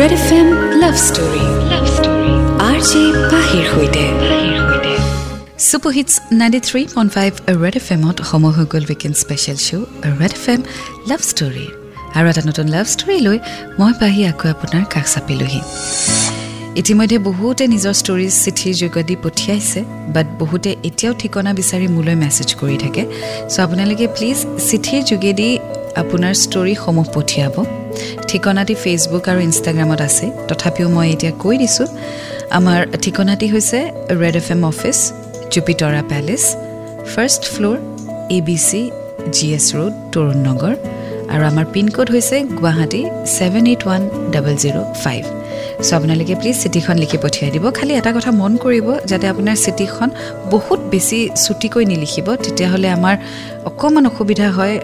Red 0.00 0.12
F 0.18 0.28
M 0.38 0.48
love 0.82 0.94
story 1.08 1.44
love 1.72 1.84
story 1.96 2.32
R 2.68 2.78
J 2.88 3.02
পাহিৰ 3.32 3.64
সৈতে 3.72 4.04
super 5.68 5.92
hits 5.98 6.12
ninety 6.40 6.60
three 6.68 6.82
point 6.94 7.10
five 7.16 7.32
Red 7.62 7.76
F 7.80 7.86
এমত 7.96 8.16
সময় 8.30 8.52
হৈ 8.56 8.66
গ'ল 8.72 8.84
weekend 8.90 9.16
special 9.24 9.58
show' 9.66 9.84
Red 10.20 10.32
F 10.38 10.44
M 10.54 10.60
love 11.10 11.20
ষ্টৰীৰ 11.30 11.70
আৰু 12.16 12.26
এটা 12.32 12.42
নতুন 12.48 12.66
লাভ 12.74 12.86
ষ্টৰী 12.94 13.16
লৈ 13.26 13.38
মই 13.78 13.92
পাহি 14.00 14.20
আকৌ 14.30 14.46
আপোনাৰ 14.54 14.84
কাষ 14.94 15.06
চাপিলোহি। 15.14 15.60
ইতিমধ্যে 16.80 17.18
বহুতে 17.28 17.64
নিজৰ 17.74 17.94
ষ্টৰিজ 18.02 18.32
চিঠিৰ 18.44 18.74
যোগেদি 18.82 19.14
পঠিয়াইছে 19.24 19.80
বাট 20.14 20.26
বহুতে 20.40 20.70
এতিয়াও 20.88 21.12
ঠিকনা 21.20 21.50
বিচাৰি 21.60 21.86
মোলৈ 21.96 22.16
মেছেজ 22.22 22.48
কৰি 22.60 22.76
থাকে। 22.84 23.02
চ' 23.52 23.58
আপোনালোকে 23.64 24.06
প্লিজ 24.16 24.38
চিঠিৰ 24.68 25.00
যোগেদি 25.10 25.48
আপোনাৰ 26.02 26.32
ষ্টৰিসমূহ 26.42 27.06
পঠিয়াব। 27.16 27.54
ঠিকনাটি 28.28 28.74
ফেচবুক 28.82 29.24
আৰু 29.30 29.40
ইনষ্টাগ্ৰামত 29.48 30.00
আছে। 30.08 30.26
তথাপিও 30.48 30.86
মই 30.96 31.06
এতিয়া 31.14 31.32
কৈ 31.42 31.54
দিছোঁ 31.62 31.86
আমাৰ 32.58 32.80
ঠিকনাটি 33.04 33.46
হৈছে 33.52 33.78
red 34.20 34.36
F 34.40 34.48
M 34.54 34.62
office 34.72 34.98
Jupitora 35.52 36.02
palace 36.10 36.44
first 37.12 37.42
floor 37.54 37.76
A 38.36 38.38
B 38.46 38.56
C 38.68 38.82
G 39.34 39.46
S 39.58 39.66
road 39.76 39.92
Tarun 40.12 40.38
Nagar 40.48 40.74
আৰু 41.32 41.42
আমাৰ 41.50 41.66
পিনক'ড 41.74 42.08
হৈছে 42.14 42.36
Guwahati 42.58 43.02
seven 43.36 43.64
eight 43.72 43.82
one 43.86 44.02
double 44.34 44.54
zero' 44.62 44.78
five 45.02 45.22
so' 45.84 45.92
আপোনালোকে 45.98 46.34
প্লিজ 46.40 46.56
চিঠিখন 46.62 46.96
লিখি 47.02 47.18
পঠিয়াই 47.24 47.50
দিব। 47.54 47.64
খালি 47.78 47.92
এটা 48.00 48.10
কথা 48.16 48.30
মন 48.40 48.52
কৰিব 48.64 48.86
যাতে 49.10 49.26
আপোনাৰ 49.32 49.56
চিঠিখন 49.64 50.08
বহুত 50.54 50.80
বেছি 50.92 51.18
চুটিকৈ 51.44 51.84
নিলিখিব 51.92 52.26
তেতিয়াহ'লে 52.44 52.88
আমাৰ 52.96 53.14
অকণমান 53.68 54.04
অসুবিধা 54.10 54.46
হয় 54.56 54.74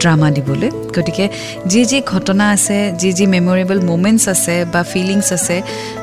ড্ৰামা 0.00 0.28
দিবলৈ। 0.36 0.70
গতিকে 0.96 1.24
যি 1.72 1.82
যি 1.90 1.98
ঘটনা 2.12 2.44
আছে 2.56 2.78
যি 3.00 3.10
যি 3.18 3.24
মেমৰেবল 3.34 3.78
মুমেণ্টছ 3.90 4.24
আছে 4.34 4.56
বা 4.72 4.82
ফিলিংছ 4.92 5.28
আছে 5.38 5.56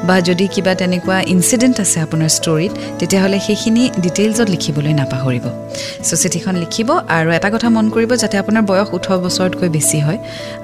বা 0.08 0.16
যদি 0.28 0.46
কিবা 0.54 0.74
তেনেকুৱা 0.82 1.18
ইনচিডেণ্ট 1.34 1.78
আছে 1.86 1.98
আপোনাৰ 2.06 2.30
ষ্টৰিত 2.38 2.72
তেতিয়াহ'লে 3.00 3.40
সেইখিনি 3.48 3.84
ডিটেইলছত 4.04 4.48
লিখিবলৈ 4.54 4.94
নাপাহৰিব। 5.02 5.46
চ' 6.08 6.20
চিঠিখন 6.22 6.54
লিখিব 6.64 6.90
আৰু 7.18 7.30
এটা 7.38 7.50
কথা 7.56 7.68
মন 7.76 7.86
কৰিব 7.96 8.12
যাতে 8.24 8.36
আপোনাৰ 8.44 8.64
বয়স 8.72 8.88
ওঠৰ 8.98 9.18
বছৰতকৈ 9.26 9.70
বেছি 9.76 9.98
হয় 10.06 10.20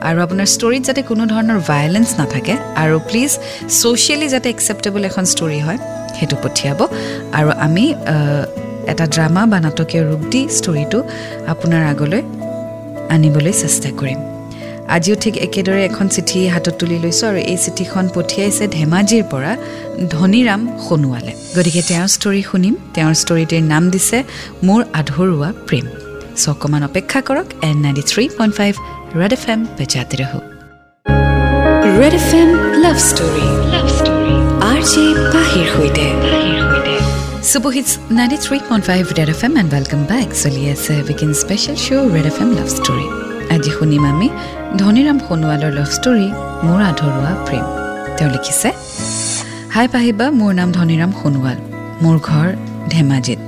আৰু 0.08 0.18
আপোনাৰ 0.26 0.48
ষ্টৰিত 0.56 0.84
যাতে 0.88 1.02
কোনো 1.10 1.24
ধৰণৰ 1.34 1.60
ভায়লেঞ্চ 1.70 2.10
নাথাকে 2.20 2.54
আৰু 2.84 2.96
প্লিজ 3.08 3.32
ছ'চিয়েলি 3.80 4.28
যাতে 4.34 4.48
একচেপ্টেবল 4.54 5.02
এখন 5.10 5.24
ষ্টৰি 5.34 5.60
হয় 5.66 5.80
সেইটো 6.18 6.36
পঠিয়াব 6.44 6.80
আৰু 7.38 7.50
আমি 7.66 7.86
এটা 8.92 9.06
ড্ৰামা 9.14 9.42
বা 9.52 9.58
নাটকীয় 9.66 10.04
ৰূপ 10.10 10.22
দি 10.34 10.42
ষ্টৰিটো 10.58 11.00
আপোনাৰ 11.54 11.82
আগলৈ 11.94 12.22
আনিবলৈ 13.14 13.54
চেষ্টা 13.64 13.90
কৰিম। 14.00 14.20
আজিও 14.96 15.16
ঠিক 15.24 15.36
একেদৰে 15.48 15.82
এখন 15.90 16.08
চিঠি 16.16 16.40
হাতত 16.54 16.74
তুলি 16.80 16.98
লৈছোঁ 17.04 17.26
আৰু 17.32 17.40
এই 17.52 17.58
চিঠিখন 17.66 18.06
পঠিয়াইছে 18.16 18.64
ধেমাজিৰ 18.78 19.24
পৰা 19.32 19.52
ধনীৰাম 20.16 20.62
সোণোৱালে। 20.86 21.34
গতিকে 21.56 21.82
তেওঁৰ 21.90 22.10
ষ্টৰি 22.16 22.42
শুনিম 22.50 22.74
তেওঁৰ 22.96 23.16
ষ্টৰিটিৰ 23.24 23.64
নাম 23.74 23.84
দিছে 23.94 24.18
মোৰ 24.68 24.82
আধৰুৱা 25.00 25.50
প্ৰেম। 25.68 25.86
চ' 26.42 26.48
অকণমান 26.52 26.84
অপেক্ষা 26.90 27.20
কৰক 27.28 27.48
and 27.70 27.78
ninety 27.84 28.04
three 28.12 28.24
point 28.38 28.54
five 28.60 28.74
Red 29.20 29.32
F 29.38 29.44
M 29.54 29.60
বেজাতে 29.78 30.16
ৰহো। 30.22 30.40
Red 32.00 32.14
F 32.22 32.30
M 32.42 32.50
love 32.84 32.98
story 33.10 33.48
love 33.74 33.88
story 33.98 34.34
R 34.72 34.80
J 34.92 35.06
পাহিৰ 35.34 35.68
সৈতে। 35.76 36.06
Super 37.46 37.70
Hits 37.70 37.98
93.5 38.10 39.18
Red 39.18 39.30
FM 39.30 39.54
and 39.60 39.70
welcome 39.72 40.04
back. 40.12 40.28
চলি 40.44 40.64
আছে 40.74 40.94
weekend 41.02 41.32
special 41.42 41.78
show' 41.86 42.08
Red 42.16 42.26
F 42.32 42.38
M 42.44 42.50
love 42.58 42.68
story 42.78 43.06
আজি 43.56 43.72
শুনিম 43.78 44.04
আমি 44.12 44.28
ধনীৰাম 44.82 45.18
সোণোৱালৰ 45.26 45.72
love 45.80 45.90
story 45.98 46.28
মোৰ 46.66 46.80
আধৰুৱা 46.92 47.32
প্ৰেম 47.48 47.66
তেওঁ 48.16 48.30
লিখিছে 48.36 48.70
হাই 49.76 49.88
পাহিবা 49.96 50.26
মোৰ 50.40 50.52
নাম 50.60 50.70
ধনীৰাম 50.78 51.12
সোণোৱাল 51.20 51.58
মোৰ 52.04 52.16
ঘৰ 52.30 52.48
ধেমাজিত 52.94 53.40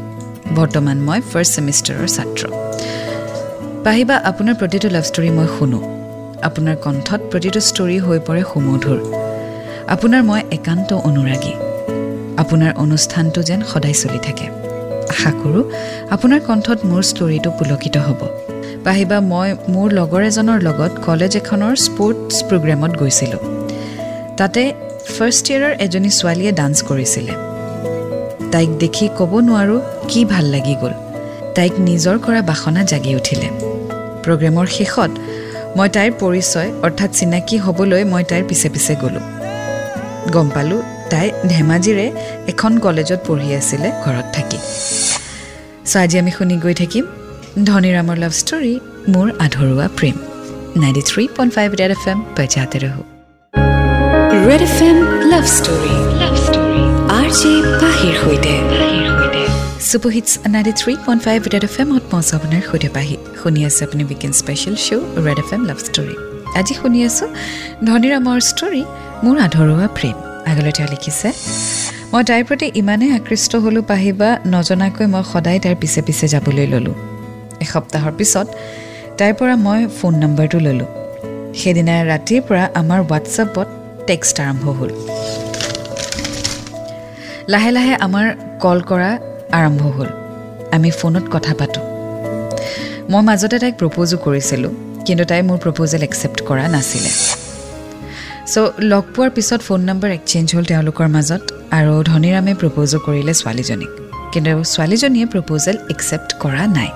বৰ্তমান 0.57 0.97
মই 1.07 1.19
ফাৰ্ষ্ট 1.31 1.51
ছেমিষ্টাৰৰ 1.55 2.07
ছাত্ৰ 2.15 2.41
পাহিবা 3.85 4.15
আপোনাৰ 4.29 4.55
প্ৰতিটো 4.61 4.87
লাভ 4.95 5.03
ষ্টৰী 5.09 5.29
মই 5.37 5.47
শুনো 5.55 5.79
আপোনাৰ 6.47 6.75
কণ্ঠত 6.85 7.21
প্ৰতিটো 7.31 7.59
ষ্টৰী 7.69 7.97
হৈ 8.05 8.19
পৰে 8.27 8.41
সুমধুৰ 8.51 8.99
আপোনাৰ 9.93 10.21
মই 10.29 10.41
একান্ত 10.57 10.89
অনুৰাগী 11.09 11.53
আপোনাৰ 12.41 12.71
অনুষ্ঠানটো 12.83 13.39
যেন 13.49 13.59
সদায় 13.71 13.97
চলি 14.01 14.19
থাকে। 14.27 14.45
আশা 15.13 15.31
কৰোঁ 15.41 15.63
আপোনাৰ 16.15 16.39
কণ্ঠত 16.47 16.79
মোৰ 16.89 17.01
ষ্টৰিটো 17.09 17.49
পুলকিত 17.57 17.95
হ'ব। 17.97 18.21
পাহিবা 18.85 19.17
মই 19.31 19.49
মোৰ 19.73 19.87
লগৰ 19.99 20.21
এজনৰ 20.29 20.59
লগত 20.67 20.91
কলেজ 21.07 21.31
এখনৰ 21.41 21.73
স্পৰ্টছ 21.85 22.33
প্ৰগ্ৰেমত 22.49 22.91
গৈছিলোঁ। 23.01 23.41
তাতে 24.39 24.61
ফাৰ্ষ্ট 25.15 25.45
ইয়েৰৰ 25.51 25.73
এজনী 25.85 26.09
ছোৱালীয়ে 26.19 26.51
ডান্স 26.59 26.77
কৰিছিলে। 26.89 27.33
তাইক 28.53 28.69
দেখি 28.83 29.05
ক'ব 29.19 29.31
নোৱাৰোঁ 29.47 29.79
কি 30.09 30.21
ভাল 30.25 30.45
লাগি 30.55 30.75
গ'ল। 30.81 30.93
তাইক 31.55 31.73
নিজৰ 31.89 32.15
কৰা 32.25 32.41
বাসনা 32.41 32.81
জাগি 32.91 33.13
উঠিলে। 33.19 33.47
প্ৰগ্ৰেমৰ 34.23 34.67
শেষত 34.77 35.11
মই 35.77 35.87
তাইৰ 35.95 36.11
পৰিচয় 36.21 36.69
অৰ্থাৎ 36.85 37.09
চিনাকি 37.17 37.55
হ'বলৈ 37.65 38.03
মই 38.11 38.23
তাইৰ 38.29 38.43
পিছে 38.49 38.67
পিছে 38.73 38.93
গ'লোঁ। 39.01 39.25
গম 40.33 40.47
পালোঁ 40.55 40.81
তাই 41.11 41.27
ধেমাজিৰে 41.53 42.05
এখন 42.51 42.71
কলেজত 42.85 43.19
পঢ়ি 43.27 43.49
আছিলে 43.59 43.89
ঘৰত 44.05 44.27
থাকি। 44.35 44.59
চ' 45.89 45.95
আজি 46.03 46.15
আমি 46.21 46.31
শুনি 46.37 46.55
গৈ 46.65 46.73
থাকিম 46.81 47.03
ধনীৰামৰ 47.69 48.17
লাভ 48.23 48.33
ষ্টৰী 48.41 48.73
মোৰ 49.13 49.27
আধৰুৱা 49.45 49.87
প্ৰেম। 49.97 50.15
Ninety 50.81 51.03
three 51.09 51.23
point 51.35 51.51
five 51.57 51.69
Red 51.79 51.91
F 51.97 52.03
M 52.11 52.19
বজাতে 52.37 52.77
ৰহো। 52.83 53.03
Red 54.47 54.61
F 54.69 54.77
M 54.89 54.97
love 55.31 55.45
story 55.57 55.93
love 56.21 56.33
story 56.45 56.83
R 57.19 57.27
J 57.39 57.51
পাহিৰ 57.81 58.13
সৈতে। 58.21 58.53
Super 59.89 60.11
hits 60.15 60.31
ninety 60.53 60.73
three 60.81 60.93
point 61.05 61.21
five 61.25 61.39
Red 61.53 61.63
F 61.69 61.75
এমত 61.81 62.03
পঞ্চ 62.11 62.27
আপোনাৰ 62.37 62.61
সৈতে 62.69 62.89
পাহি। 62.95 63.15
শুনি 63.41 63.59
আছে 63.67 63.81
আপুনি 63.87 64.03
weekend 64.09 64.35
special 64.41 64.75
show' 64.85 65.05
Red 65.25 65.39
F 65.43 65.49
M 65.55 65.61
love 65.69 65.79
story 65.87 66.15
আজি 66.59 66.73
শুনি 66.79 66.99
আছোঁ 67.07 67.27
ধনীৰামৰ 67.89 68.39
ষ্টৰী 68.51 68.83
মোৰ 69.23 69.35
আধৰুৱা 69.45 69.87
প্ৰেম। 69.97 70.17
আগলৈ 70.49 70.71
তেওঁ 70.77 70.89
লিখিছে 70.93 71.29
মই 72.11 72.21
তাইৰ 72.29 72.43
প্ৰতি 72.49 72.67
ইমানেই 72.81 73.11
আকৃষ্ট 73.19 73.51
হ'লোঁ 73.63 73.83
পাহিবা 73.91 74.29
নজনাকৈ 74.53 75.05
মই 75.13 75.23
সদায় 75.31 75.59
তাইৰ 75.63 75.75
পিছে 75.81 76.01
পিছে 76.07 76.25
যাবলৈ 76.33 76.65
ল'লোঁ। 76.73 76.95
এসপ্তাহৰ 77.65 78.13
পিছত 78.19 78.47
তাইৰ 79.19 79.33
পৰা 79.39 79.55
মই 79.65 79.79
ফোন 79.97 80.13
নম্বৰটো 80.23 80.57
ল'লোঁ। 80.65 80.89
সেইদিনা 81.59 81.95
ৰাতিৰ 82.11 82.41
পৰা 82.47 82.63
আমাৰ 82.81 82.99
হোৱাটছআপত 83.03 83.67
টেক্সট 84.07 84.35
আৰম্ভ 84.45 84.65
হ'ল। 84.77 84.91
লাহে 87.53 87.71
লাহে 87.77 87.93
আমাৰ 88.05 88.25
কল 88.63 88.79
কৰা 88.89 89.11
আৰম্ভ 89.57 89.81
হ'ল। 89.95 90.09
আমি 90.75 90.89
ফোনত 90.99 91.25
কথা 91.35 91.53
পাতোঁ। 91.59 91.83
মই 93.11 93.21
মাজতে 93.29 93.57
তাইক 93.63 93.75
প্ৰপ'জো 93.81 94.17
কৰিছিলোঁ 94.25 94.71
কিন্তু 95.05 95.23
তাই 95.29 95.41
মোৰ 95.49 95.57
প্ৰপ'জেল 95.63 96.01
একচেপ্ট 96.07 96.39
কৰা 96.49 96.65
নাছিলে। 96.75 97.11
চ' 98.53 98.59
লগ 98.91 99.05
পোৱাৰ 99.15 99.29
পিছত 99.37 99.61
ফোন 99.67 99.81
নম্বৰ 99.89 100.09
এক্সেঞ্জ 100.19 100.47
হ'ল 100.55 100.65
তেওঁলোকৰ 100.71 101.07
মাজত 101.15 101.41
আৰু 101.77 101.93
ধনীৰামে 102.11 102.53
প্ৰপ'জো 102.61 102.97
কৰিলে 103.07 103.33
ছোৱালীজনীক। 103.41 103.91
কিন্তু 104.33 104.51
ছোৱালীজনীয়ে 104.73 105.27
প্ৰপ'জেল 105.33 105.77
একচেপ্ট 105.93 106.29
কৰা 106.43 106.63
নাই। 106.77 106.89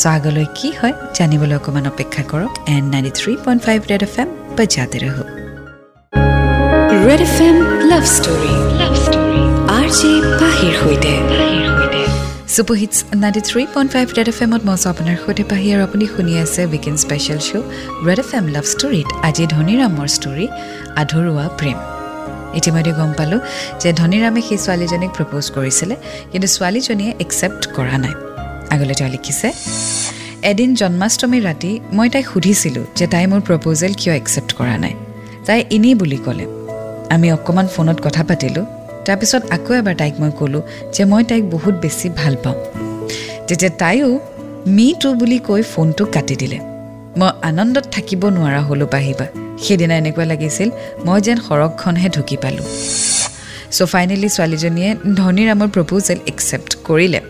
চ' 0.00 0.06
আগলৈ 0.16 0.46
কি 0.58 0.68
হয় 0.78 0.94
জানিবলৈ 1.18 1.54
অকণমান 1.60 1.86
অপেক্ষা 1.92 2.22
কৰক। 2.32 2.52
And 2.74 2.84
ninety 2.92 3.12
three 3.18 3.32
point 3.44 3.60
five 3.66 3.78
Red 3.90 4.02
F 4.08 4.14
M 4.22 4.28
বজাতে 4.58 4.98
ৰহো। 5.04 5.24
Red 7.06 7.20
F 7.28 7.36
M 7.48 7.56
love 7.90 8.04
story 8.16 8.54
love 8.80 8.94
story 9.04 9.42
R 9.78 9.86
J 9.98 10.12
super 12.58 12.76
hits 12.82 12.98
ninety 13.22 13.40
three 13.48 13.62
point 13.74 13.90
five 13.94 14.06
Red 14.18 14.28
F 14.32 14.38
এমত 14.44 14.62
মই 14.66 14.74
আছোঁ 14.76 14.88
আপোনাৰ 14.94 15.16
সৈতে 15.24 15.44
পাহি 15.50 15.66
আৰু 15.74 15.82
আপুনি 15.88 16.04
শুনি 16.14 16.32
আছে 16.44 16.60
weekend 16.72 16.98
special 17.04 17.40
show' 17.48 17.66
Red 18.06 18.18
F 18.24 18.30
M 18.38 18.46
love 18.54 18.64
ষ্টৰীত 18.72 19.08
আজি 19.28 19.44
ধনীৰামৰ 19.56 20.08
ষ্টৰী 20.16 20.46
আধৰুৱা 21.02 21.46
প্ৰেম। 21.58 21.78
ইতিমধ্যে 22.58 22.92
গম 22.98 23.10
পালোঁ 23.18 23.40
যে 23.82 23.90
ধনীৰামে 24.00 24.40
সেই 24.48 24.58
ছোৱালীজনীক 24.64 25.10
প্ৰপ'জ 25.16 25.44
কৰিছিলে 25.56 25.94
কিন্তু 26.30 26.48
ছোৱালীজনীয়ে 26.56 27.12
একচেপ্ট 27.24 27.62
কৰা 27.76 27.96
নাই। 28.04 28.14
আগলৈ 28.74 28.94
তেওঁ 28.98 29.10
লিখিছে 29.14 29.48
এদিন 30.50 30.70
জন্মাষ্টমীৰ 30.80 31.42
ৰাতি 31.48 31.72
মই 31.96 32.08
তাইক 32.14 32.26
সুধিছিলোঁ 32.32 32.84
যে 32.98 33.06
তাই 33.12 33.24
মোৰ 33.30 33.40
প্ৰপ'জেল 33.48 33.92
কিয় 34.00 34.14
একচেপ্ট 34.20 34.50
কৰা 34.58 34.76
নাই। 34.84 34.94
তাই 35.46 35.60
এনেই 35.76 35.94
বুলি 36.00 36.18
ক'লে। 36.24 36.46
আমি 37.14 37.26
অকণমান 37.36 37.66
ফোনত 37.74 37.98
কথা 38.06 38.22
পাতিলোঁ 38.30 38.64
তাৰপিছত 39.08 39.42
আকৌ 39.56 39.72
এবাৰ 39.80 39.94
তাইক 40.00 40.14
মই 40.22 40.30
ক'লোঁ 40.40 40.62
যে 40.94 41.02
মই 41.12 41.22
তাইক 41.30 41.44
বহুত 41.54 41.74
বেছি 41.84 42.06
ভাল 42.20 42.34
পাওঁ। 42.44 42.58
তেতিয়া 43.48 43.72
তাইও 43.82 44.10
মি 44.76 44.86
টু 45.00 45.08
বুলি 45.20 45.38
কৈ 45.48 45.62
ফোনটো 45.72 46.04
কাটি 46.14 46.34
দিলে। 46.42 46.58
মই 47.20 47.30
আনন্দত 47.48 47.84
থাকিব 47.94 48.22
নোৱাৰা 48.36 48.60
হ'লোঁ 48.68 48.88
পাহিবা 48.94 49.26
সেইদিনা 49.64 49.94
এনেকুৱা 50.02 50.24
লাগিছিল 50.32 50.68
মই 51.06 51.18
যেন 51.26 51.38
সৰগখনহে 51.46 52.08
ঢুকি 52.16 52.36
পালোঁ। 52.42 52.66
চ' 53.76 53.86
ফাইনেলি 53.92 54.28
ছোৱালীজনীয়ে 54.36 54.90
ধনীৰামৰ 55.20 55.68
প্ৰপ'জেল 55.76 56.18
একচেপ্ট 56.32 56.70
কৰিলে। 56.88 57.20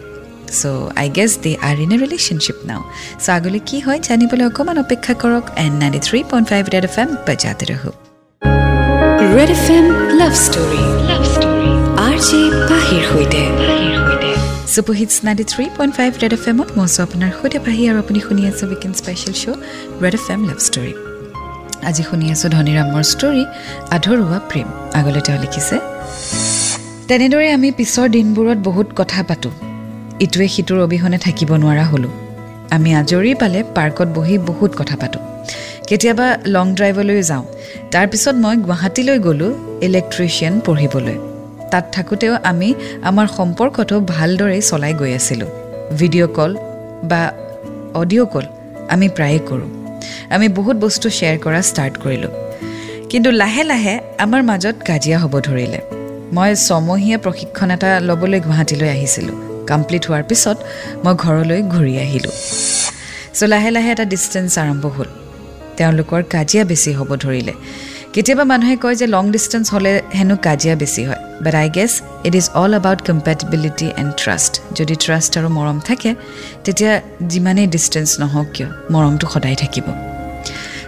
So' 0.59 0.67
I 1.03 1.09
guess 1.17 1.33
they 1.45 1.53
are 1.69 1.77
in 1.85 1.91
a 1.95 1.97
relationship 2.05 2.59
now 2.69 2.83
so' 3.25 3.31
আগলৈ 3.37 3.61
কি 3.69 3.79
হয় 3.87 3.99
জানিবলৈ 4.09 4.45
অকণমান 4.51 4.79
অপেক্ষা 4.85 5.15
কৰক। 5.23 5.45
And 5.65 5.75
ninety 5.83 6.01
three 6.07 6.21
point 6.31 6.47
five 6.51 6.63
Red 6.75 6.85
F 6.91 6.97
M 7.03 7.09
বজাতে 7.27 7.65
ৰহো 7.71 7.91
Red 9.35 9.51
F 9.57 9.67
M 9.77 9.87
love 10.21 10.33
story 10.45 10.88
পাহিৰ 12.19 13.03
সৈতে। 13.11 13.43
Super hits 14.75 15.17
ninety 15.27 15.45
three 15.53 15.65
point 15.77 15.93
five 15.99 16.11
Red 16.23 16.33
F 16.37 16.45
M 16.53 16.69
মই 16.77 16.85
আছোঁ 16.89 17.03
আপোনাৰ 17.07 17.31
সৈতে 17.39 17.59
পাহি 17.67 17.83
আৰু 17.91 17.99
আপুনি 18.05 18.19
শুনি 18.27 18.43
আছে 18.51 18.65
weekend 18.71 18.95
special 19.01 19.35
show' 19.43 19.59
Red 20.03 20.15
F 20.19 20.27
M 20.35 20.41
love 20.49 20.59
story 20.69 20.93
আজি 21.89 22.03
শুনি 22.09 22.27
আছোঁ 22.35 22.49
ধনীৰামৰ 22.57 23.05
ষ্টৰী 23.13 23.43
আধৰুৱা 23.97 24.39
প্ৰেম। 24.51 24.69
আগলৈ 24.99 25.21
তেওঁ 25.27 25.39
লিখিছে 25.45 25.77
তেনেদৰে 27.09 27.49
আমি 27.57 27.69
পিছৰ 27.79 28.07
দিনবোৰত 28.17 28.59
বহুত 28.69 28.89
কথা 29.01 29.21
পাতোঁ। 29.29 29.55
ইটোৱে 30.25 30.47
সিটোৰ 30.55 30.79
অবিহনে 30.87 31.19
থাকিব 31.27 31.51
নোৱাৰা 31.63 31.85
হ'লোঁ। 31.91 32.13
আমি 32.77 32.91
আজৰি 33.01 33.33
পালে 33.43 33.61
পাৰ্কত 33.77 34.09
বহি 34.19 34.37
বহুত 34.51 34.71
কথা 34.81 34.97
পাতোঁ। 35.03 35.23
কেতিয়াবা 35.89 36.27
লং 36.55 36.67
ড্ৰাইভলৈ 36.79 37.23
যাওঁ। 37.31 37.45
তাৰপিছত 37.95 38.35
মই 38.45 38.55
গুৱাহাটীলৈ 38.67 39.19
গ'লোঁ 39.27 39.53
ইলেক্ট্ৰিচিয়ান 39.87 40.55
পঢ়িবলৈ। 40.67 41.19
তাত 41.71 41.85
থাকোঁতেও 41.93 42.35
আমি 42.45 42.75
আমাৰ 43.03 43.27
সম্পৰ্কটো 43.37 44.01
ভালদৰেই 44.01 44.63
চলাই 44.63 44.95
গৈ 44.95 45.13
আছিলোঁ। 45.15 45.49
ভিডিঅ' 45.99 46.29
কল 46.29 46.57
বা 47.03 47.33
অডিঅ' 47.95 48.27
কল 48.27 48.47
আমি 48.89 49.09
প্ৰায়ে 49.09 49.39
কৰোঁ। 49.39 49.69
আমি 50.31 50.49
বহুত 50.49 50.77
বস্তু 50.77 51.11
শ্বেয়াৰ 51.11 51.39
কৰা 51.39 51.63
ষ্টাৰ্ট 51.63 51.95
কৰিলোঁ। 51.99 52.33
কিন্তু 53.11 53.31
লাহে 53.31 53.63
লাহে 53.65 54.01
আমাৰ 54.19 54.43
মাজত 54.43 54.77
কাজিয়া 54.87 55.19
হ'ব 55.19 55.41
ধৰিলে। 55.41 55.81
মই 56.33 56.55
ছমহীয়া 56.55 57.19
প্ৰশিক্ষণ 57.19 57.71
এটা 57.71 58.01
ল'বলৈ 58.01 58.41
গুৱাহাটীলৈ 58.41 58.89
আহিছিলোঁ। 58.89 59.37
কমপ্লিট 59.69 60.03
হোৱাৰ 60.09 60.23
পিছত 60.23 60.57
মই 61.05 61.15
ঘৰলৈ 61.15 61.63
ঘূৰি 61.63 61.95
আহিলোঁ। 61.99 62.35
চ' 63.35 63.43
লাহে 63.43 63.71
লাহে 63.71 63.91
এটা 63.91 64.05
ডিষ্টেঞ্চ 64.05 64.59
আৰম্ভ 64.59 64.87
হ'ল। 64.87 65.09
তেওঁলোকৰ 65.77 66.23
কাজিয়া 66.31 66.65
বেছি 66.65 66.93
হ'ব 66.93 67.17
ধৰিলে। 67.17 67.53
কেতিয়াবা 68.13 68.45
মানুহে 68.45 68.77
কয় 68.77 68.97
যে 68.97 69.07
লং 69.07 69.31
ডিষ্টেঞ্চ 69.31 69.71
হ'লে 69.71 70.03
হেনো 70.15 70.37
কাজিয়া 70.37 70.75
বেছি 70.75 71.05
হয়। 71.05 71.28
But 71.45 71.55
I 71.55 71.69
guess 71.77 71.93
it 72.27 72.35
is 72.41 72.47
all 72.61 72.73
about 72.81 73.01
compatibility 73.09 73.89
and 74.01 74.11
trust 74.23 74.53
যদি 74.79 74.95
ট্ৰাষ্ট 75.05 75.33
আৰু 75.41 75.49
মৰম 75.59 75.79
থাকে 75.89 76.11
তেতিয়া 76.65 76.93
যিমানেই 77.33 77.67
ডিষ্টেঞ্চ 77.75 78.11
নহওক 78.23 78.49
কিয় 78.55 78.69
মৰমটো 78.95 79.27
সদায় 79.35 79.57
থাকিব 79.63 79.87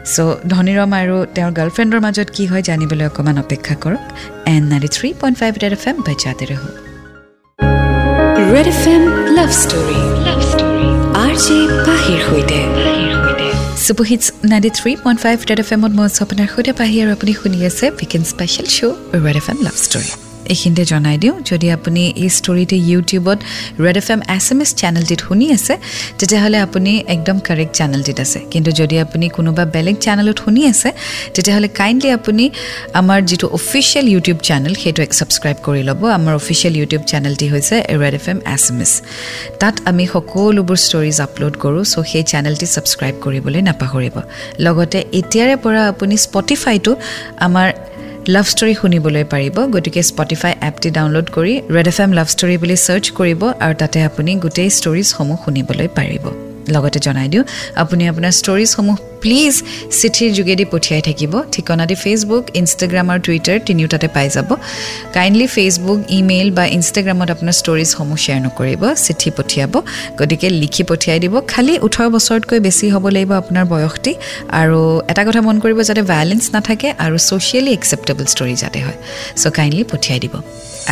চ' 0.07 0.37
ধনীৰম 0.53 0.91
আৰু 1.01 1.17
তেওঁৰ 1.35 1.53
গাৰ্লফ্ৰেণ্ডৰ 1.59 2.01
মাজত 2.07 2.29
কি 2.37 2.45
হয় 2.51 2.63
জানিবলৈ 2.69 3.05
অকণমান 3.11 3.37
অপেক্ষা 3.45 3.75
কৰক 3.85 4.05
and 4.53 4.65
ninety 4.71 4.91
three 4.97 5.09
point 5.21 5.37
five 5.41 5.53
Red 5.63 5.73
F 5.79 5.85
M 5.91 5.97
বাজাতে 6.07 6.45
ৰহ 6.51 6.63
Red 8.53 8.67
F 8.75 8.83
M 8.95 9.03
love 9.37 9.51
story 9.63 9.99
love 10.27 10.41
story 10.51 10.89
R 11.25 11.35
J 11.45 11.59
পাহিৰ 11.87 12.21
সৈতে 12.27 12.59
super hits 13.85 14.27
ninety 14.51 14.71
three 14.79 14.93
point 15.05 15.19
five 15.25 15.37
Red 15.49 15.61
F 15.65 15.71
এমত 15.75 15.93
মই 15.99 16.05
আছোঁ 16.09 16.23
আপোনাৰ 16.27 16.49
সৈতে 16.55 16.73
পাহি 16.81 16.97
আৰু 17.03 17.11
আপুনি 17.17 17.33
শুনি 17.41 17.59
আছে 17.69 17.85
weekend 17.93 18.25
special 18.33 18.67
show' 18.77 18.97
Red 19.25 19.37
F 19.41 19.47
M 19.53 19.59
love 19.67 19.77
story 19.85 20.30
এইখিনিতে 20.53 20.85
জনাই 20.93 21.17
দিওঁ। 21.23 21.35
যদি 21.51 21.67
আপুনি 21.77 22.03
এই 22.25 22.31
ষ্টৰিটো 22.39 22.77
ইউটিউবত 22.91 23.39
Red 23.85 23.97
F 24.03 24.09
M 24.15 24.21
S 24.37 24.47
M 24.53 24.59
S 24.65 24.71
চেনেলটিত 24.81 25.21
শুনি 25.29 25.47
আছে 25.57 25.75
তেতিয়াহ'লে 26.19 26.59
আপুনি 26.67 26.93
একদম 27.15 27.37
কাৰেক্ট 27.49 27.73
চেনেলটিত 27.79 28.19
আছে। 28.25 28.39
কিন্তু 28.53 28.71
যদি 28.81 28.97
আপুনি 29.05 29.27
কোনোবা 29.37 29.65
বেলেগ 29.75 29.97
চেনেলত 30.07 30.37
শুনি 30.45 30.63
আছে 30.73 30.89
তেতিয়াহ'লে 31.35 31.69
কাইণ্ডলি 31.81 32.09
আপুনি 32.19 32.45
আমাৰ 33.01 33.19
যিটো 33.29 33.47
অফিচিয়েল 33.59 34.07
ইউটিউব 34.15 34.39
চেনেল 34.49 34.73
সেইটো 34.83 35.01
ছাবস্ক্ৰাইব 35.19 35.57
কৰি 35.67 35.83
ল'ব। 35.89 36.01
আমাৰ 36.19 36.35
অফিচিয়েল 36.41 36.75
ইউটিউব 36.81 37.03
চেনেলটি 37.11 37.47
হৈছে 37.53 37.77
Red 38.03 38.15
F 38.21 38.27
M 38.33 38.39
S 38.55 38.65
M 38.73 38.79
S 38.85 38.93
তাত 39.61 39.75
আমি 39.91 40.05
সকলোবোৰ 40.15 40.79
ষ্টৰিজ 40.87 41.17
আপলোড 41.27 41.55
কৰোঁ 41.63 41.83
চ' 41.93 41.97
সেই 42.11 42.25
চেনেলটি 42.33 42.67
ছাবস্ক্ৰাইব 42.75 43.15
কৰিবলৈ 43.25 43.61
নাপাহৰিব। 43.69 44.17
লগতে 44.65 44.99
এতিয়াৰে 45.21 45.57
পৰা 45.65 45.81
আপুনি 45.93 46.15
স্পটিফাইটো 46.27 46.93
আমাৰ 47.47 47.69
লাভ 48.35 48.47
ষ্টৰী 48.53 48.75
শুনিবলৈ 48.81 49.25
পাৰিব। 49.33 49.57
গতিকে 49.75 50.01
স্পটিফাই 50.11 50.53
এপটি 50.69 50.89
ডাউনলোড 50.97 51.29
কৰি 51.37 51.55
Red 51.77 51.89
F 51.93 51.99
M 52.05 52.11
love 52.19 52.29
story 52.35 52.57
বুলি 52.63 52.77
ছাৰ্চ 52.85 53.05
কৰিব 53.19 53.41
আৰু 53.65 53.75
তাতে 53.81 53.99
আপুনি 54.09 54.31
গোটেই 54.45 54.71
ষ্টৰিজসমূহ 54.79 55.39
শুনিবলৈ 55.45 55.89
পাৰিব। 55.99 56.50
লগতে 56.75 56.99
জনাই 57.07 57.29
দিওঁ। 57.33 57.45
আপুনি 57.83 58.03
আপোনাৰ 58.13 58.33
ষ্টৰিজসমূহ 58.41 58.97
প্লিজ 59.23 59.55
চিঠিৰ 60.01 60.31
যোগেদি 60.39 60.65
পঠিয়াই 60.73 61.03
থাকিব। 61.09 61.33
ঠিকনাটি 61.53 61.95
ফেচবুক 61.95 62.45
ইনষ্টাগ্ৰাম 62.61 63.07
আৰু 63.13 63.21
টুইটাৰ 63.27 63.59
তিনিও 63.69 63.89
তাতে 63.93 64.09
পাই 64.17 64.29
যাব। 64.37 64.51
কাইণ্ডলি 65.17 65.47
ফেচবুক 65.57 65.99
ইমেইল 66.19 66.49
বা 66.57 66.65
ইনষ্টাগ্ৰামত 66.77 67.29
আপোনাৰ 67.35 67.55
ষ্টৰিজসমূহ 67.61 68.17
শ্বেয়াৰ 68.25 68.41
নকৰিব 68.47 68.83
চিঠি 69.05 69.31
পঠিয়াব। 69.39 69.75
গতিকে 70.19 70.49
লিখি 70.63 70.83
পঠিয়াই 70.91 71.19
দিব। 71.25 71.35
খালী 71.53 71.75
ওঠৰ 71.87 72.07
বছৰতকৈ 72.15 72.59
বেছি 72.67 72.87
হ'ব 72.95 73.05
লাগিব 73.17 73.33
আপোনাৰ 73.43 73.65
বয়সটি। 73.73 74.13
আৰু 74.61 74.79
এটা 75.11 75.23
কথা 75.27 75.41
মন 75.47 75.57
কৰিব 75.65 75.79
যাতে 75.89 76.03
ভায়লেঞ্চ 76.13 76.45
নাথাকে 76.55 76.89
আৰু 77.05 77.17
ছ'চিয়েলি 77.29 77.71
একচেপ্টেবল 77.79 78.25
ষ্টৰি 78.35 78.55
যাতে 78.63 78.81
হয়। 78.87 78.99
চ' 79.43 79.47
কাইণ্ডলি 79.57 79.85
পঠিয়াই 79.93 80.21
দিব। 80.25 80.35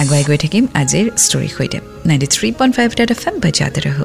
আগুৱাই 0.00 0.22
গৈ 0.28 0.38
থাকিম 0.44 0.64
আজিৰ 0.82 1.06
ষ্টৰীৰ 1.24 1.52
সৈতে। 1.56 1.78
Ninety 2.08 2.26
three 2.34 2.48
point 2.58 2.72
five 2.76 2.88
F 3.14 3.22
M 3.28 3.34
বাজাতে 3.44 3.80
ৰহ 3.88 3.98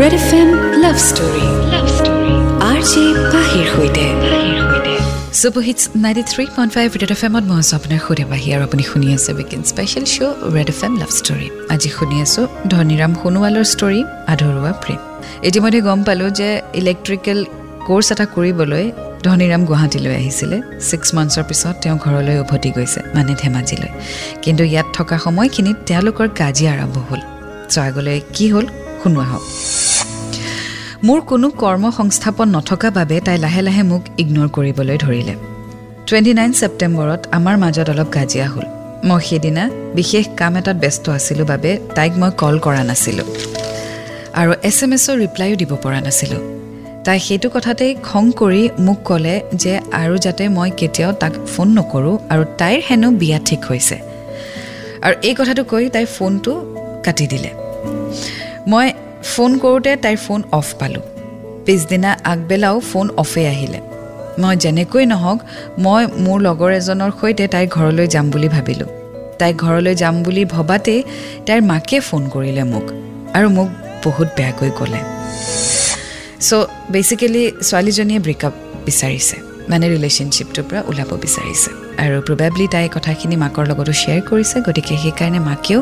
Red 0.00 0.14
F 0.20 0.28
M 0.40 0.50
love 0.82 0.96
story 1.08 1.46
love 1.72 1.86
story 1.96 2.34
R 2.70 2.80
J 2.90 3.04
পাহিৰ 3.32 3.66
সৈতে 3.74 4.06
ninety 6.04 6.22
three 6.32 6.44
point 6.56 6.70
five 6.76 6.88
Red 7.02 7.12
F 7.16 7.22
এমত 7.28 7.44
মই 7.50 7.58
আছোঁ 7.62 7.76
আপোনাৰ 7.78 8.00
সুধে 8.06 8.24
বাহি 8.32 8.48
আৰু 8.54 8.62
আপুনি 8.68 8.82
শুনি 8.90 9.06
আছে 9.16 9.30
weekend 9.38 9.64
special 9.72 10.04
show' 10.14 10.34
Red 10.56 10.68
F 10.74 10.80
M 10.86 10.92
love 11.02 11.10
story 11.20 11.48
আজি 11.74 11.88
শুনি 11.96 12.16
আছোঁ 12.24 12.44
ধনীৰাম 12.72 13.12
সোণোৱালৰ 13.20 13.66
ষ্টৰী 13.74 14.00
আধৰুৱা 14.32 14.72
প্ৰেম। 14.82 15.00
ইতিমধ্যে 15.48 15.80
গম 15.88 16.00
পালোঁ 16.08 16.30
যে 16.40 16.48
ইলেক্ট্ৰিকেল 16.80 17.38
ক'ৰ্ছ 17.86 18.08
এটা 18.14 18.24
কৰিবলৈ 18.36 18.84
ধনীৰাম 19.26 19.62
গুৱাহাটীলৈ 19.68 20.12
আহিছিলে। 20.20 20.56
ছিক্স 20.88 21.08
মান্থছৰ 21.16 21.44
পিছত 21.50 21.74
তেওঁ 21.82 21.96
ঘৰলৈ 22.04 22.36
উভতি 22.44 22.70
গৈছে 22.76 23.00
মানে 23.16 23.32
ধেমাজিলৈ। 23.42 23.90
কিন্তু 24.44 24.62
ইয়াত 24.72 24.88
থকা 24.98 25.16
সময়খিনিত 25.24 25.76
তেওঁলোকৰ 25.88 26.26
কাজিয়া 26.40 26.70
আৰম্ভ 26.76 26.96
হ'ল। 27.08 27.20
চ' 27.72 27.78
আগলৈ 27.88 28.18
কি 28.36 28.46
হ'ল 28.54 28.66
শুনোৱা 29.02 29.26
হওক। 29.30 29.44
মোৰ 31.08 31.20
কোনো 31.30 31.46
কৰ্ম 31.62 31.84
সংস্থাপন 31.98 32.48
নথকা 32.56 32.88
বাবে 32.98 33.16
তাই 33.26 33.38
লাহে 33.44 33.62
লাহে 33.66 33.82
মোক 33.90 34.02
ইগন'ৰ 34.22 34.48
কৰিবলৈ 34.56 34.96
ধৰিলে। 35.04 35.34
টুৱেণ্টি 36.06 36.32
নাইন 36.38 36.52
ছেপ্টেম্বৰত 36.60 37.20
আমাৰ 37.36 37.56
মাজত 37.62 37.88
অলপ 37.94 38.08
কাজিয়া 38.16 38.46
হ'ল। 38.52 38.66
মই 39.08 39.20
সেইদিনা 39.28 39.64
বিশেষ 39.98 40.24
কাম 40.40 40.52
এটাত 40.60 40.76
ব্যস্ত 40.82 41.04
আছিলোঁ 41.18 41.46
বাবে 41.52 41.70
তাইক 41.96 42.12
মই 42.20 42.30
কল 42.42 42.54
কৰা 42.66 42.82
নাছিলোঁ। 42.90 43.28
আৰু 44.40 44.52
এছ 44.68 44.78
এম 44.84 44.92
এছৰ 44.96 45.16
ৰিপ্লাইও 45.24 45.54
দিব 45.62 45.72
পৰা 45.84 45.98
নাছিলোঁ। 46.06 46.42
তাই 47.04 47.18
সেইটো 47.26 47.48
কথাতেই 47.54 47.92
খং 48.08 48.24
কৰি 48.40 48.62
মোক 48.86 48.98
ক'লে 49.08 49.34
যে 49.62 49.74
আৰু 50.02 50.14
যাতে 50.24 50.44
মই 50.56 50.70
কেতিয়াও 50.80 51.12
তাক 51.22 51.32
ফোন 51.52 51.68
নকৰোঁ 51.78 52.16
আৰু 52.32 52.42
তাইৰ 52.60 52.78
হেনো 52.88 53.08
বিয়া 53.20 53.38
ঠিক 53.48 53.60
হৈছে। 53.68 53.96
আৰু 55.04 55.14
এই 55.28 55.34
কথাটো 55.38 55.62
কৈ 55.64 55.84
তাই 55.94 56.04
ফোনটো 56.16 56.52
কাটি 57.04 57.26
দিলে। 57.32 57.50
মই 58.72 58.86
ফোন 59.30 59.50
কৰোঁতে 59.62 59.92
তাইৰ 60.04 60.16
ফোন 60.16 60.40
অফ 60.58 60.66
পালোঁ। 60.80 61.04
পিছদিনা 61.66 62.10
আগবেলাও 62.32 62.76
ফোন 62.90 63.06
অফেই 63.22 63.46
আহিলে। 63.46 63.80
মই 64.42 64.54
যেনেকৈ 64.56 65.04
নহওক 65.12 65.38
মই 65.84 66.02
মোৰ 66.24 66.38
লগৰ 66.46 66.70
এজনৰ 66.80 67.10
সৈতে 67.20 67.44
তাইৰ 67.54 67.66
ঘৰলৈ 67.76 68.06
যাম 68.14 68.26
বুলি 68.30 68.48
ভাবিলোঁ। 68.48 68.90
তাইৰ 69.40 69.54
ঘৰলৈ 69.64 69.94
যাম 70.02 70.14
বুলি 70.22 70.42
ভবাতেই 70.54 71.00
তাইৰ 71.46 71.60
মাকে 71.70 71.98
ফোন 72.08 72.22
কৰিলে 72.34 72.64
মোক 72.72 72.86
আৰু 73.36 73.48
মোক 73.56 73.68
বহুত 74.04 74.28
বেয়াকৈ 74.38 74.70
ক'লে। 74.78 75.00
চ' 76.48 76.66
বেচিকেলি 76.92 77.42
ছোৱালীজনীয়ে 77.68 78.20
ব্ৰেকআপ 78.26 78.54
বিচাৰিছে। 78.86 79.36
মানে 79.70 79.86
ৰিলেশ্যনশ্বিপটোৰ 79.94 80.64
পৰা 80.68 80.80
ওলাব 80.90 81.10
বিচাৰিছে। 81.24 81.70
আৰু 82.04 82.16
প্ৰবেবলি 82.26 82.66
তাই 82.74 82.88
কথাখিনি 82.96 83.36
মাকৰ 83.44 83.64
লগতো 83.70 83.92
শ্বেয়াৰ 84.00 84.22
কৰিছে 84.30 84.56
গতিকে 84.66 84.94
সেইকাৰণে 85.02 85.40
মাকেও 85.48 85.80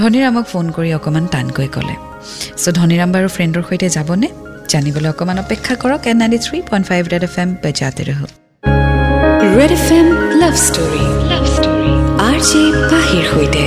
ধনীৰামক 0.00 0.44
ফোন 0.52 0.66
কৰি 0.76 0.90
অকণমান 0.98 1.24
টানকৈ 1.34 1.68
ক'লে 1.74 1.94
চ' 2.62 2.74
ধনীৰাম 2.78 3.10
বাৰু 3.14 3.28
ফ্ৰেণ্ডৰ 3.34 3.62
সৈতে 3.68 3.88
যাবনে? 3.96 4.28
জানিবলৈ 4.72 5.08
অকণমান 5.14 5.38
অপেক্ষা 5.44 5.74
কৰক 5.82 6.02
and 6.10 6.16
ninety 6.20 6.38
three 6.46 6.58
point 6.70 6.84
five 6.90 7.02
Red 7.12 7.24
F 7.28 7.34
M 7.42 7.48
বেজাতে 7.64 8.02
ৰহ 8.08 8.20
Red 9.58 9.72
F 9.78 9.86
M 9.98 10.06
love 10.42 10.54
story. 10.66 11.04
Love 11.30 11.44
story. 11.54 11.92
R 12.28 12.38
J 12.48 12.62
পাহিৰ 12.90 13.24
সৈতে। 13.32 13.64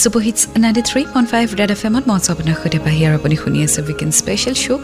Super hits 0.00 0.40
ninety 0.62 0.82
three 0.90 1.02
point 1.12 1.28
five 1.32 1.46
Red 1.60 1.70
F 1.74 1.82
এমত 1.88 2.04
মই 2.08 2.16
আছোঁ 2.18 2.30
আপোনাৰ 2.34 2.56
সৈতে। 2.62 2.78
পাহি 2.86 3.00
আৰু 3.06 3.14
আপুনি 3.20 3.36
শুনি 3.42 3.58
আছে 3.66 3.80
weekend 3.88 4.12
special 4.20 4.54
show' 4.62 4.80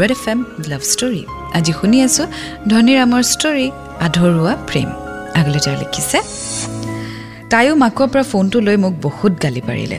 Red 0.00 0.12
F 0.16 0.24
M 0.32 0.38
love 0.70 0.82
story. 0.92 1.22
আজি 1.56 1.72
শুনি 1.80 1.98
আছোঁ 2.06 2.26
ধনীৰামৰ 2.72 3.22
ষ্টৰী 3.32 3.66
আধৰুৱা 4.06 4.54
প্ৰেম। 4.68 4.88
আগলৈ 5.38 5.60
তেওঁ 5.64 5.76
লিখিছে 5.82 6.18
তাইও 7.54 7.74
মাকৰ 7.74 8.06
পৰা 8.06 8.22
ফোনটো 8.22 8.60
লৈ 8.60 8.76
মোক 8.76 8.94
বহুত 9.02 9.32
গালি 9.42 9.60
পাৰিলে। 9.60 9.98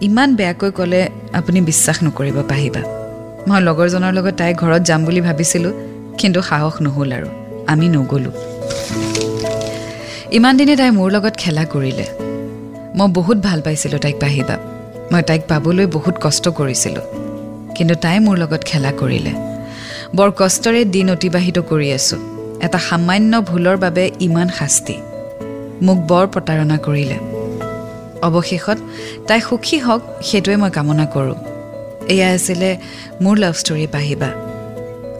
ইমান 0.00 0.36
বেয়াকৈ 0.36 0.70
ক'লে 0.70 1.08
আপুনি 1.32 1.60
বিশ্বাস 1.60 2.02
নকৰিব 2.04 2.36
পাহিবা। 2.48 2.82
মই 3.48 3.60
লগৰজনৰ 3.60 4.12
লগত 4.12 4.34
তাইৰ 4.34 4.54
ঘৰত 4.54 4.82
যাম 4.82 5.04
বুলি 5.04 5.20
ভাবিছিলোঁ 5.20 5.72
কিন্তু 6.18 6.42
সাহস 6.42 6.74
নহ'ল 6.80 7.12
আৰু। 7.12 7.28
আমি 7.66 7.88
নগ'লোঁ। 7.88 8.32
ইমান 10.30 10.56
দিনে 10.56 10.76
তাই 10.76 10.90
মোৰ 10.90 11.10
লগত 11.10 11.34
খেলা 11.36 11.64
কৰিলে। 11.64 12.06
মই 12.98 13.08
বহুত 13.12 13.38
ভাল 13.38 13.60
পাইছিলোঁ 13.60 13.98
তাইক 13.98 14.16
পাহিবা। 14.20 14.56
মই 15.12 15.22
তাইক 15.22 15.42
পাবলৈ 15.48 15.86
বহুত 15.86 16.14
কষ্ট 16.20 16.48
কৰিছিলোঁ। 16.48 17.04
কিন্তু 17.76 17.94
তাই 17.94 18.18
মোৰ 18.18 18.36
লগত 18.38 18.62
খেলা 18.64 18.92
কৰিলে। 18.92 19.32
বৰ 20.16 20.30
কষ্টৰে 20.36 20.84
দিন 20.84 21.10
অতিবাহিত 21.10 21.58
কৰি 21.58 21.92
আছোঁ। 21.92 22.20
এটা 22.60 22.78
সামান্য 22.78 23.40
ভুলৰ 23.40 23.76
বাবে 23.76 24.10
ইমান 24.20 24.48
শাস্তি। 24.48 24.96
মোক 25.82 25.98
বৰ 25.98 26.26
প্ৰতাৰণা 26.26 26.76
কৰিলে। 26.76 27.18
অৱশেষত 28.22 28.78
তাই 29.28 29.40
সুখী 29.40 29.78
হওক 29.78 30.02
সেইটোৱে 30.22 30.56
মই 30.56 30.70
কামনা 30.70 31.06
কৰোঁ। 31.06 31.34
এয়া 32.08 32.28
আছিলে 32.34 32.76
মোৰ 33.20 33.36
লাভ 33.38 33.54
ষ্টৰী 33.54 33.86
পাহিবা। 33.86 34.30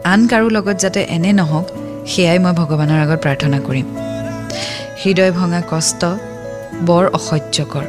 আন 0.04 0.26
কাৰো 0.26 0.48
লগত 0.48 0.76
যাতে 0.78 1.00
এনে 1.08 1.32
নহওক 1.32 1.66
সেয়াই 2.06 2.38
মই 2.38 2.52
ভগৱানৰ 2.52 3.00
আগত 3.04 3.18
প্ৰাৰ্থনা 3.22 3.58
কৰিম। 3.58 3.86
হৃদয় 5.04 5.32
ভঙা 5.32 5.62
কষ্ট 5.70 6.04
বৰ 6.82 7.04
অসহ্যকৰ। 7.08 7.84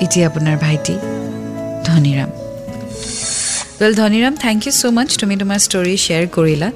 এতিয়া 0.00 0.26
আপোনাৰ 0.28 0.56
ভাইটি 0.56 0.94
Dhaniram. 1.84 2.30
Well 3.80 3.94
Dhaniram 3.94 4.34
thank 4.36 4.66
you 4.66 4.72
so' 4.72 4.84
much 4.84 5.18
তুমি 5.18 5.36
তোমাৰ 5.36 5.58
ষ্টৰী 5.58 5.96
শ্বেয়াৰ 5.96 6.26
কৰিলা। 6.26 6.70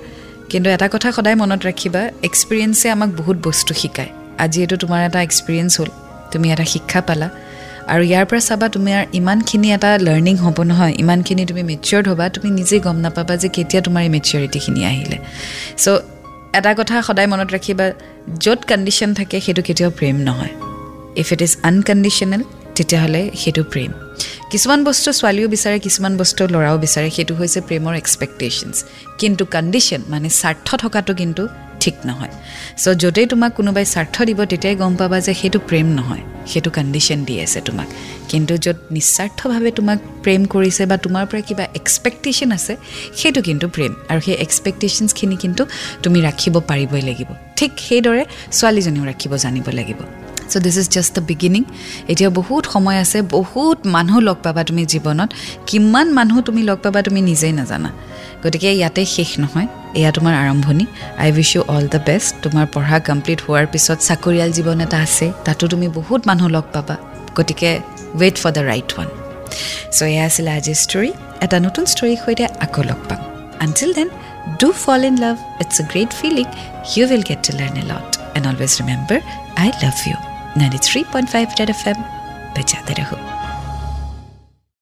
কিন্তু 0.49 0.71
এটা 0.71 0.89
কথা 0.93 1.13
সদায় 1.13 1.35
মনত 1.35 1.61
ৰাখিবা 1.67 2.03
এক্সপিৰিয়েঞ্চে 2.23 2.91
আমাক 2.91 3.09
বহুত 3.09 3.37
বস্তু 3.49 3.75
শিকায়। 3.75 4.26
আজি 4.45 4.59
এইটো 4.65 4.77
তোমাৰ 4.83 5.01
এটা 5.09 5.21
এক্সপিৰিয়েঞ্চ 5.29 5.73
হ'ল। 5.81 5.91
তুমি 6.33 6.47
এটা 6.55 6.65
শিক্ষা 6.75 7.01
পালা। 7.09 7.29
আৰু 7.93 8.03
ইয়াৰ 8.11 8.25
পৰা 8.31 8.41
চাবা 8.49 8.67
তুমি 8.75 8.91
আৰু 8.99 9.07
ইমানখিনি 9.21 9.69
এটা 9.77 9.91
লাৰ্ণিং 10.07 10.37
হ'ব 10.45 10.59
নহয় 10.71 10.93
ইমানখিনি 11.03 11.43
তুমি 11.51 11.63
মেচিয়ৰ্ড 11.71 12.07
হ'বা 12.11 12.25
তুমি 12.35 12.49
নিজেই 12.59 12.81
গম 12.87 12.97
নাপাবা 13.05 13.35
যে 13.43 13.49
কেতিয়া 13.57 13.81
তোমাৰ 13.87 14.03
এই 14.07 14.11
মেচিয়ৰিটিখিনি 14.17 14.81
আহিলে। 14.91 15.19
চ' 15.83 15.89
এটা 16.59 16.71
কথা 16.79 16.95
সদায় 17.09 17.29
মনত 17.33 17.49
ৰাখিবা 17.57 17.87
য'ত 18.45 18.61
কণ্ডিশ্যন 18.71 19.11
থাকে 19.19 19.37
সেইটো 19.45 19.63
কেতিয়াও 19.69 19.91
প্ৰেম 19.99 20.17
নহয়। 20.29 20.53
ইফ 21.23 21.29
ইট 21.33 21.41
ইজ 21.47 21.53
আনকণ্ডিশ্যনেল 21.69 22.43
তেতিয়াহ'লে 22.77 23.23
সেইটো 23.43 23.63
প্ৰেম। 23.73 23.91
কিছুমান 24.51 24.81
বস্তু 24.89 25.09
ছোৱালীও 25.19 25.49
বিচাৰে 25.55 25.79
কিছুমান 25.87 26.13
বস্তু 26.21 26.43
ল'ৰাও 26.55 26.77
বিচাৰে 26.85 27.09
সেইটো 27.17 27.35
হৈছে 27.35 27.59
প্ৰেমৰ 27.69 27.95
এক্সপেক্টেশ্যনছ 28.03 28.77
কিন্তু 29.21 29.43
কণ্ডিশ্যন 29.55 30.01
মানে 30.09 30.29
স্বাৰ্থ 30.41 30.69
থকাটো 30.83 31.13
কিন্তু 31.15 31.43
ঠিক 31.87 31.97
নহয়। 32.07 32.33
চ' 32.77 32.89
য'তেই 33.03 33.27
তোমাক 33.27 33.53
কোনোবাই 33.55 33.85
স্বাৰ্থ 33.85 34.23
দিব 34.23 34.45
তেতিয়াই 34.45 34.77
গম 34.77 34.97
পাবা 34.97 35.21
যে 35.21 35.35
সেইটো 35.35 35.59
প্ৰেম 35.69 35.87
নহয়। 35.87 36.23
সেইটো 36.47 36.71
কণ্ডিশ্যন 36.71 37.25
দি 37.25 37.41
আছে 37.41 37.61
তোমাক। 37.61 37.87
কিন্তু 38.29 38.53
য'ত 38.57 38.79
নিস্বাৰ্থভাৱে 38.91 39.71
তোমাক 39.71 39.99
প্ৰেম 40.23 40.47
কৰিছে 40.47 40.87
বা 40.87 40.97
তোমাৰ 40.97 41.25
পৰা 41.27 41.41
কিবা 41.41 41.65
এক্সপেক্টেশ্যন 41.75 42.53
আছে 42.53 42.77
সেইটো 43.17 43.43
কিন্তু 43.43 43.69
প্ৰেম। 43.69 43.93
আৰু 44.09 44.21
সেই 44.21 44.35
এক্সপেক্টেশ্যনছখিনি 44.35 45.37
কিন্তু 45.37 45.67
তুমি 46.03 46.19
ৰাখিব 46.23 46.55
পাৰিবই 46.71 47.03
লাগিব। 47.03 47.29
ঠিক 47.57 47.71
সেইদৰে 47.89 48.25
ছোৱালীজনীও 48.53 49.05
ৰাখিব 49.05 49.33
জানিব 49.37 49.67
লাগিব। 49.69 49.97
So' 50.51 50.57
this 50.57 50.77
is 50.77 50.89
just 50.91 51.15
the 51.15 51.23
beginning 51.27 51.65
এতিয়া 52.09 52.31
বহুত 52.31 52.65
সময় 52.67 52.99
আছে 52.99 53.23
বহুত 53.23 53.79
মানুহ 53.87 54.19
লগ 54.19 54.37
পাবা 54.43 54.65
তুমি 54.65 54.87
জীৱনত। 54.87 55.31
কিমান 55.67 56.07
মানুহ 56.13 56.41
তুমি 56.41 56.63
লগ 56.63 56.79
পাবা 56.83 57.03
তুমি 57.03 57.21
নিজেই 57.21 57.53
নাজানা। 57.53 57.91
গতিকে 58.43 58.69
ইয়াতে 58.79 59.03
শেষ 59.15 59.31
নহয়। 59.43 59.69
এয়া 60.01 60.11
তোমাৰ 60.17 60.35
আৰম্ভণি। 60.43 60.85
I 61.23 61.29
wish 61.37 61.51
you 61.55 61.63
all 61.75 61.85
the 61.95 62.01
best 62.09 62.33
তোমাৰ 62.45 62.67
পঢ়া 62.75 62.99
কমপ্লিট 63.09 63.39
হোৱাৰ 63.47 63.67
পিছত 63.73 63.99
চাকৰিয়াল 64.09 64.51
জীৱন 64.57 64.79
এটা 64.87 64.99
আছে। 65.07 65.27
তাতো 65.47 65.65
তুমি 65.73 65.87
বহুত 65.99 66.21
মানুহ 66.29 66.47
লগ 66.57 66.67
পাবা। 66.75 66.97
গতিকে 67.39 67.71
wait 68.21 68.37
for 68.43 68.51
the 68.57 68.63
right 68.71 68.89
one 68.95 69.09
so' 69.97 70.03
এয়া 70.13 70.25
আছিলে 70.29 70.51
আজিৰ 70.59 70.77
ষ্টৰী 70.85 71.11
এটা 71.45 71.57
নতুন 71.67 71.85
ষ্টৰীৰ 71.93 72.19
সৈতে 72.25 72.45
আকৌ 72.65 72.83
লগ 72.91 73.01
পাম। 73.09 73.21
Until 73.65 73.91
then 73.99 74.09
do 74.61 74.69
fall 74.85 75.01
in 75.11 75.17
love 75.25 75.37
it's 75.63 75.77
a 75.83 75.85
great 75.93 76.11
feeling 76.21 76.47
you 76.95 77.03
will 77.11 77.25
get 77.31 77.41
to 77.47 77.53
learn 77.61 77.75
a 77.83 77.85
lot 77.93 78.09
and 78.37 78.45
always 78.51 78.73
remember 78.81 79.19
I 79.63 79.69
love 79.85 79.97
you 80.09 80.17
ninety 80.61 80.81
three 80.89 81.01
point 81.13 81.29
five 81.35 81.47
F 81.75 81.83
M 81.93 81.99
বেজাতে 82.55 82.93
ৰাখোঁ 83.01 83.36